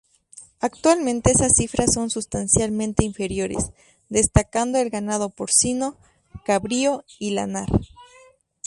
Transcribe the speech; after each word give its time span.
Actualmente 0.61 1.29
esas 1.29 1.53
cifras 1.55 1.93
son 1.93 2.09
sustancialmente 2.09 3.05
inferiores, 3.05 3.71
destacando 4.09 4.79
el 4.79 4.89
ganado 4.89 5.29
Porcino, 5.29 5.95
Cabrío 6.43 7.03
y 7.19 7.29
Lanar. 7.35 7.67